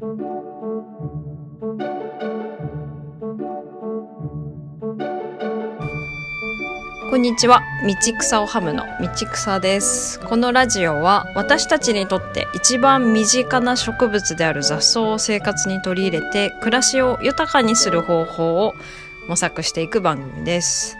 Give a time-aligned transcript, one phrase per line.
[0.00, 0.06] こ
[7.16, 7.62] んにちは。
[7.86, 10.18] 道草をハムの道草です。
[10.20, 18.72] このラジオは私たちにとって一番身近な植物である雑草を生活に取り入れて暮らしを豊かにする方法を
[19.28, 20.96] 模索していく番組です。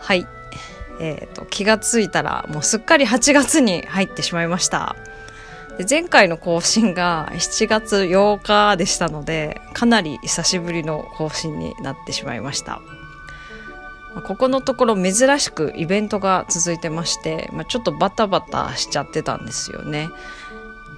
[0.00, 0.26] はい。
[1.00, 4.96] えーと、気がついたらもうすっかり8月に入ってしまいました。
[5.78, 12.82] で前回の更新が7月8日でしたのでかなり久しぶりの更新になってしまいました
[14.26, 20.08] ここのところ珍しくイベントが続いてまして、まあ、ちょっとバタバタしちゃってたんですよね。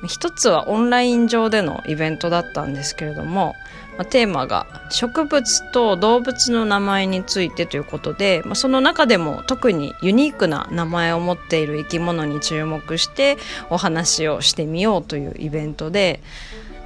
[0.06, 3.54] 一つはオンライン上でのイベントだったんですけれども、
[4.10, 13.36] テーマが植物と動物の名前についてということで、その中でも特にユニークな名前を持っている生き物に注目して
[13.68, 16.22] お話をしてみようというイベントで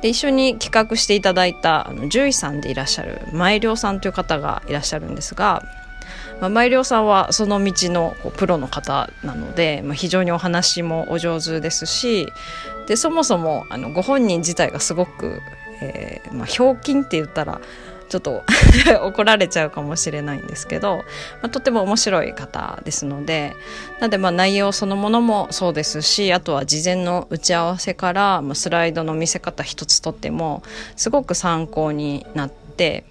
[0.05, 5.63] で一緒に企画していただいた獣医さんでいらっしゃる前涼さんという方がいらっしゃるんですが
[6.41, 12.29] まあ、前涼さんはその道のプロの方なので、まあ、非常にお話もお上手ですし
[12.87, 15.41] でそもそもあのご本人自体がすごく、
[15.81, 17.61] えーまあ、ひょうきんって言ったら
[18.09, 18.45] ちょっと
[19.03, 21.05] 怒られちゃうかもしれないんですけど、ま
[21.45, 23.57] あ、とても面白い方ですので
[24.01, 30.63] なのでまあ内容そのものもそうですしあとは事前の打ち合わせから、まあ、スライドの見せ方一つとっても
[30.97, 33.05] すごく参考になって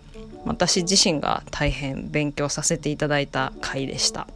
[0.45, 4.27] 私自身が大変勉強させていただいた回でした。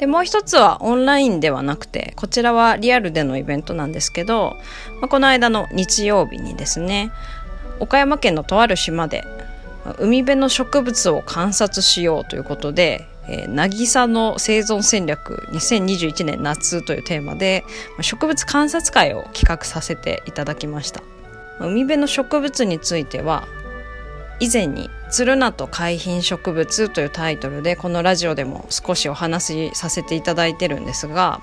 [0.00, 4.56] でもう一つはオンラインではなくてこちらはリアルでのイベントなんですけど、
[4.98, 7.12] まあ、この間の日曜日にですね
[7.80, 9.24] 岡山県のとある島で
[9.98, 17.66] 海辺の植物を観察しようということで「えー、渚の生存戦略2021年夏」というテーマで
[18.00, 21.02] 植物観察会を企画させていただきました
[21.58, 23.46] 海辺の植物については
[24.40, 31.40] 以前に「つるなと海浜植物」というタイトルでこのラジオでも少しお話しさせていただいてるんですが、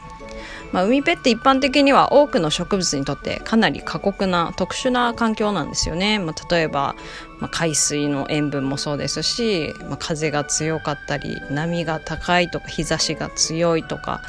[0.71, 6.19] まあ、海辺って一般的には多くの植物にとってかなり過酷な特殊な環境なんですよね。
[6.19, 6.95] まあ、例えば、
[7.39, 14.21] まあ、海水の塩分もそうですし、まあ、風が強かったり波が高いとか日差しが強いとか。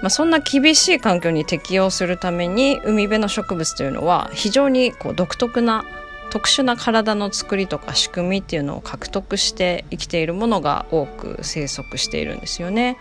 [0.00, 5.84] まあ、そんな厳しい環境に適応するために海辺の植物というのは非常にこう独特な
[6.30, 12.98] 特殊な体の作りとか仕組みっていうのを獲得して生きているものが多く生息しているんですよね。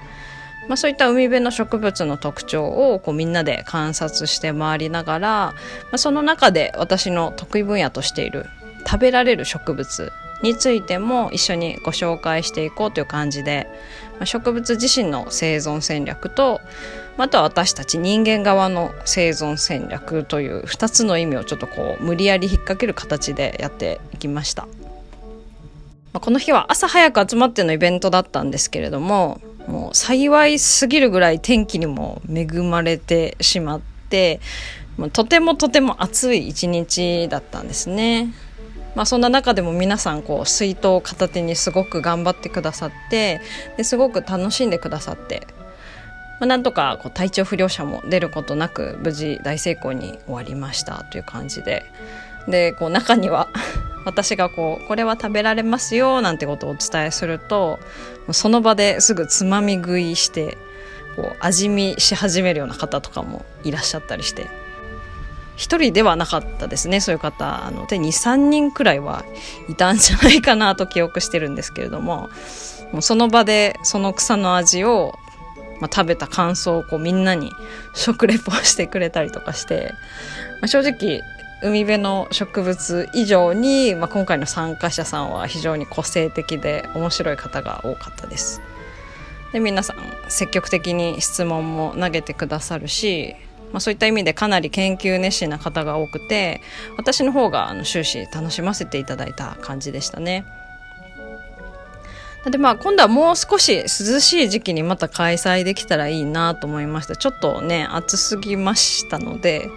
[0.67, 5.55] まあ、そういった海辺の植物の特徴をこうみんなで観察して回りながら、ま
[5.93, 8.45] あ、その中で私の得意分野としている
[8.85, 10.11] 食べられる植物
[10.43, 13.67] についても一緒にご紹介していこうという感じで、
[14.13, 16.61] まあ、植物自身の生存戦略と
[17.17, 24.67] あとは私たち人間側の生存戦略という2つの意味をちょっとこう無理やり引っ掛ける形でやっていきました。
[26.13, 34.39] まこの日は朝早く集まってのイベントだったんですけれどももう幸いすぎるぐらい天気にも恵まれてしまって
[35.13, 38.33] とてもとても暑い一日だったんですね。
[38.95, 43.41] まあ、そんな中でも皆さんこう水筒を片手にすごく頑張ってくださって
[43.77, 45.45] ですごく楽しんでくださって
[46.39, 51.85] まあ、なんとかこう体調不良者も出ることなく無事大成功に終わりましたという感じで。
[52.47, 53.49] でこう中には
[54.05, 57.77] 私がこうこれは食べられますよなんてことをお伝えすると
[58.31, 60.57] その場ですぐつまみ食いして
[61.17, 64.47] こう味見し始めるような方とかもいらっしゃったりして。
[65.57, 67.65] 一人ではなかったですねそういう方。
[67.65, 69.25] あので23人くらいは
[69.67, 72.29] いたんじゃないかなと記憶してるんですけれども
[72.93, 75.17] もうその場でその草の味を
[75.79, 77.51] まあ、食べた感想をこうみんなに
[77.93, 79.93] 食レポしてくれたりとかして、
[80.61, 81.21] まあ、正直
[81.61, 88.61] 海辺の植物以上に、まあ、今回の参加者さんは非常に個性的で面白い方が多かったです。
[89.53, 89.97] で皆さん
[90.29, 93.35] 積極的に質問も投げてくださるし、
[93.71, 96.61] まあ、そういった意味でかなり研究熱心な方が多くて
[96.97, 100.45] 私の方があの終始楽しませていただいた感じでしたね。
[102.45, 109.69] でまあ今度はもう少し涼しい時期にまた開催できたらいいなと思いましたちょっとね暑すぎましたので、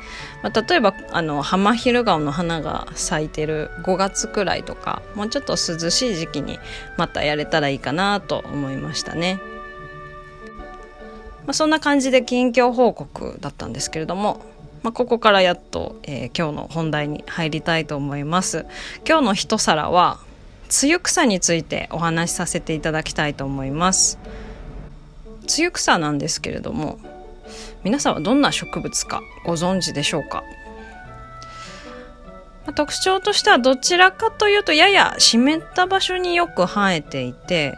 [0.42, 6.58] まあ、例えばあの浜昼顔の花が咲いてる5月くらいとかもうちょっと涼しい時期に
[6.96, 9.40] またやれたらいいかなと思いましたね。
[11.46, 14.40] まあ、そんな感じで近況報告だったんですけれども
[14.82, 18.66] まあ、ここからやっと、えー、今日の本題に入りたいと思います。
[19.06, 20.18] 今日の一皿は
[20.70, 24.18] 梅雨草についてお話しさせていただきたいと思います
[25.42, 26.98] 梅雨草なんですけれども
[27.82, 30.44] 皆さんはどんな植物かご存知でしょうか、
[32.74, 37.74] 特徴としてはどちらかというとやや湿った場所によく生えていて、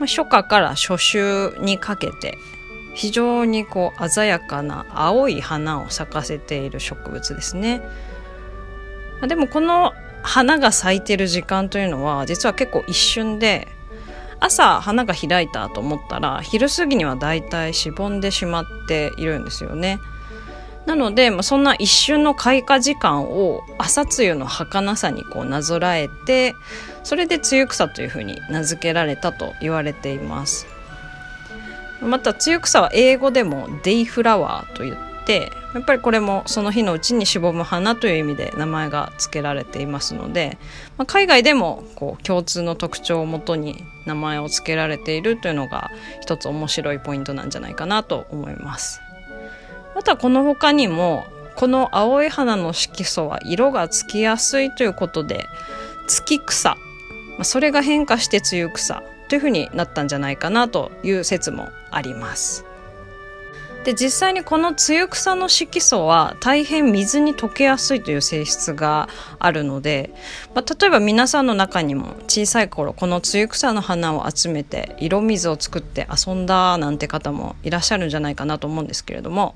[0.00, 2.36] 初夏から初秋にかけて
[2.94, 7.80] 非常にこう鮮やかな青い花を咲かせている植物ですね。
[9.26, 9.94] でもこの
[10.24, 13.68] 花が咲いてる時間というのは実は結構一瞬で
[14.40, 20.00] 朝花が開いたと思ったら昼過ぎにはだいたいしぼんでしまっているんですよね。
[20.86, 26.54] なので、まあ、そんな一瞬の開花時間を朝露の儚さにこうなぞらえて
[27.02, 30.66] それで露草というふうに名付けられたと言われています。
[32.02, 40.58] また露草は英語でもデイフラワーと言ってやっぱりこれもその日のうちにしぼむ花という意味で名前が付けられていますので、
[40.96, 45.90] まあ、海外でもこう共通の特徴をもとに名前を付けられているというのが
[46.20, 49.00] 一つ面白いポイントなんじゃないかなと思います。
[49.94, 51.24] またこの他にも
[51.56, 55.46] この青い花の色素は色がつきやすいということで
[56.08, 56.76] 月草
[57.42, 62.64] それが変化して露草というふうになったんじゃないかなという説もあります。
[63.84, 70.10] で実際にこの露草の色素は大変水に溶けやすいという性質があるので、
[70.54, 79.54] まあ、例えば皆さんの中にも小さい頃この露草の花を集めて色水を作って遊んだなんて方もいらっしゃるんじゃないかなと思うんですけれども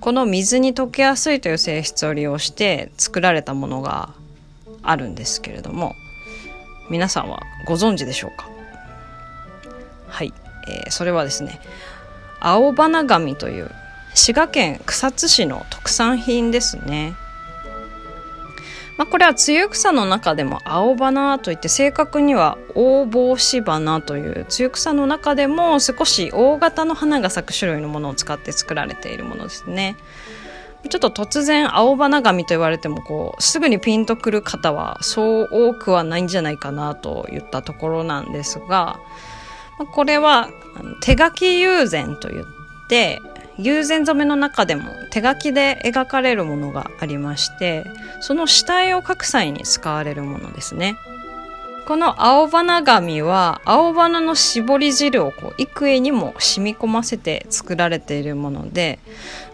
[0.00, 4.14] この水に溶けやすいという性質を利用して作られたものが
[4.82, 5.94] あるんですけれども
[6.90, 8.48] 皆さんはご存知でしょうか？
[10.08, 10.34] はい、
[10.68, 11.60] えー、それはですね
[12.46, 13.70] 青花紙という
[14.14, 17.14] 滋賀県草津市の特産品ですね
[18.96, 29.96] まあ、これは露草の中でも青花といって正確には大帽子花という露草の中でも少し大型の花が咲く種類のものを使って作られているものですね。
[30.88, 39.00] ちょっと突然青花紙と言われてもこうすぐにピンとくる方はそう多くはないんじゃないかなといったところなんですが
[39.78, 40.50] まこれは
[41.00, 42.44] 手書き友禅といっ
[42.88, 43.20] て
[43.58, 47.84] 友禅染めの中でも手書きで描かれるものがありまして
[48.20, 50.96] その下絵を描く際に使われるものですね
[51.86, 58.98] この青花紙は青花の絞り汁をこう幾重にも染み込ませて作られているもので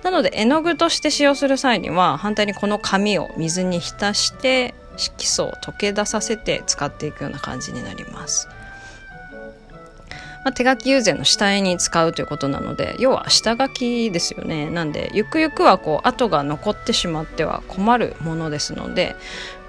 [0.05, 8.49] なので絵の具として使用する際には反対にこの紙を水に浸して色素を溶け出させて使っていくような感じになります。
[10.45, 14.71] まあ、手書き友禅の下絵に使うということなので要は下書きですよね。
[14.71, 19.17] なんでゆくゆくはこう跡が残ってしまっては困るものですので、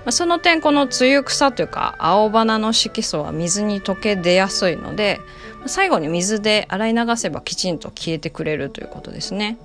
[0.05, 5.19] まあ、その点この露草というか青花の色素は水に溶け出やすいので
[5.65, 9.57] 最後に水で洗い流せばきちんと消えてくれるということですね。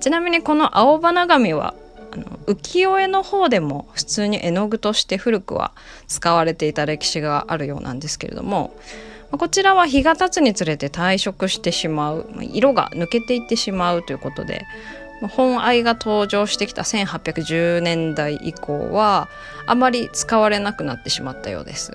[0.00, 1.74] ちなみにこの青花紙は
[2.12, 5.72] あの浮世絵の方でも普通に絵の具として古くは
[6.06, 8.74] 使われていた歴史があるようなんですけれども
[9.30, 14.66] こちらは日が経つにつれて退色してしまう色が抜けていってしまうということで
[15.20, 19.28] 本愛が登場してきた1810年代以降は
[19.66, 21.92] あまり使われなくなってしまったようです。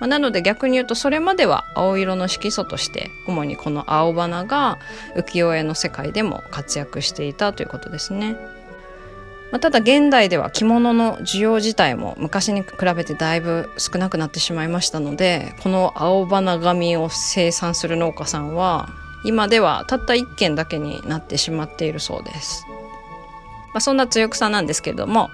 [0.00, 4.78] なので逆に言うとそれまでは青色の色素として主にこの青花が
[5.14, 8.36] 浮世絵の世界でも活躍していたということですね。
[9.52, 18.88] まあ、ただ現代では着物の需要自体も昔に比べてだいぶ少なくなってしまいましたのでこの青花紙を生産する農家さんは
[19.24, 22.64] 今ではたった1軒だけになってしまっているそうです。
[23.74, 25.30] まあ、そんな強草なんですけれども、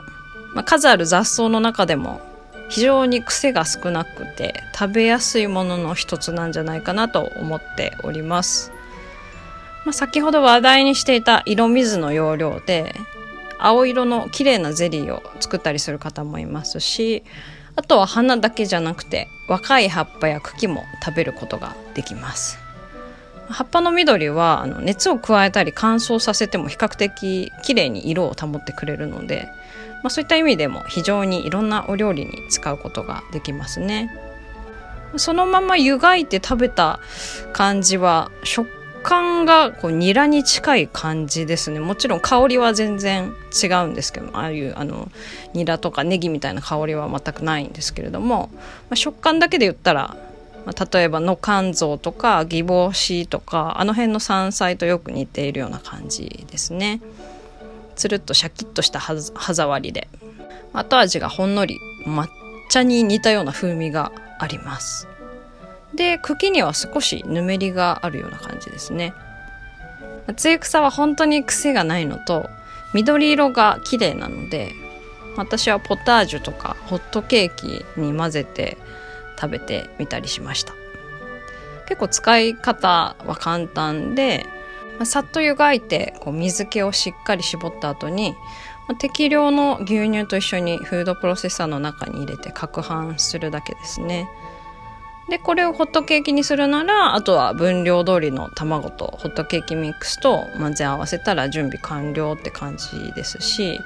[0.54, 2.20] まあ、数ある雑草の中でも
[2.68, 8.72] 非常に癖が少なくて食べやすいものの一つなんじゃないかなと思っております。
[9.84, 12.94] まあ、先ほど話題にしていた色水の要領で
[13.58, 17.24] 青色の綺麗なゼリーを作ったりする方もいますし
[17.76, 22.58] あとは花だけじゃなくて若い葉っぱや茎も食べることができます。
[23.48, 29.48] 葉っぱの緑はあの熱を加えたり乾燥させても比較的綺麗に色を保ってくれるので、
[30.02, 34.10] まあ、そういった意味でも非常にいろんなお料理に使うことができますね。
[35.16, 37.00] そのまま湯がいて食べた
[37.54, 38.68] 感じは食
[39.08, 41.80] 感がこうニラに近い感じですね。
[41.80, 45.10] もちろん香りは全然違うんですけどああいうあの
[45.54, 48.58] ニラとかネギみたいな香りは全くないんですけれども、ま
[48.90, 50.14] あ、食感だけで言ったら、
[50.66, 57.00] まあ、例えばの肝臓とかギボシとかあの辺の山菜とよく似ているような感じですね。
[57.96, 59.16] つるっとシャキッとした歯
[59.54, 60.08] 触りで。
[60.74, 62.28] 後味がほんのり抹
[62.68, 65.08] 茶に似たような風味があります。
[65.94, 69.14] で茎には少しぬめりがあるような感じですね。
[70.36, 72.50] 露草は本当に癖がないのと
[72.92, 74.72] 緑色が綺麗なので
[75.36, 78.76] 私はポタージュとかホットケーキに混ぜて
[79.40, 80.74] 食べてみたりしました。
[81.86, 84.44] 結構使い方は簡単で、
[84.98, 88.34] ま、さっと湯がいてこう水気をしっかり絞った後に、
[88.88, 94.28] ま、適量の牛乳と一緒にフードプロセッサーの中に入れて攪拌するだけですね。
[95.28, 103.78] でこれをホットケーキにするならあとは分量通りの卵とホットケーキミックスと混ぜ合わせたら準備完了って感じですし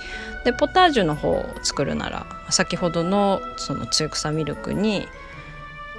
[0.44, 5.08] でポタージュの方を作るなら先ほどのそのつゆ草ミルクに、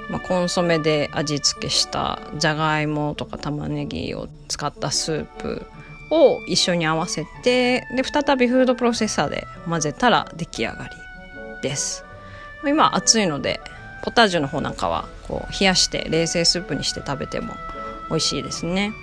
[0.10, 5.66] まあ、コンソメで味付けしたじゃがいもとか玉ねぎを使ったスープ
[6.10, 12.06] を一緒に合わせてで再びフードプロセッサーで混ぜたら出来上がりです。
[12.66, 13.60] 今暑いので
[14.04, 17.54] ポタージュの方なんかはこう冷やして冷製スープにして食べても
[18.10, 18.94] 美味しいですね。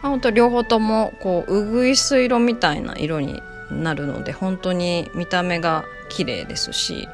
[0.00, 7.08] 本当両方ともこううぐいす色みたいな色になるので本当に見た目が綺麗ですし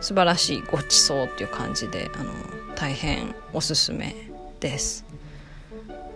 [0.00, 2.30] 素晴らしいごちそうっていう感じであの
[2.76, 4.14] 大変おすすめ
[4.60, 5.04] です。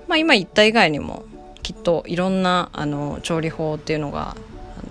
[0.06, 1.24] まあ、今言った以外にも
[1.62, 4.36] きっといろんなあの調理法っていうのが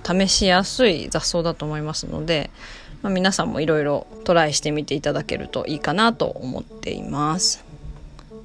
[0.03, 2.50] 試しやすい雑草だと思いますので
[3.01, 7.63] まあ、皆さんもいろいろトライしてみていただけるといいかなと思っています。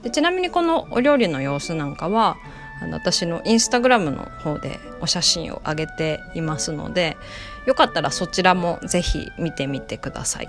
[0.02, 2.36] でちなみにこのお料理の様子なんかは
[2.80, 7.16] あの私のインスタグラムの方でお写真を上げていますので
[7.66, 10.48] よかったらそちらもぜひ見てみてください。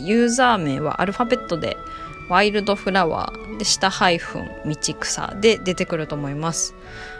[0.00, 1.76] ユーザー名はアルファベットで
[2.28, 6.74] ワイルドフラワーで下ハイフン道草で出てくると思います。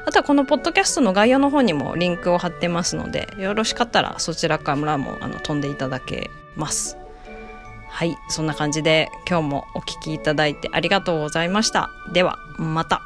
[0.07, 6.97] あとはこのポッドキャストの概要の方にもリンクを貼ってますのでよろしかったらそちらからもあの飛んでいただけます。
[7.91, 11.91] はいそんな感じで今日もお聴きいただいてありがとうございました。
[12.13, 13.03] ではまた。